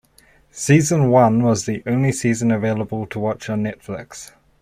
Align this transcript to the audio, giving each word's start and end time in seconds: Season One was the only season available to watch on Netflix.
Season 0.49 1.11
One 1.11 1.43
was 1.43 1.67
the 1.67 1.83
only 1.85 2.11
season 2.11 2.49
available 2.49 3.05
to 3.05 3.19
watch 3.19 3.51
on 3.51 3.61
Netflix. 3.61 4.31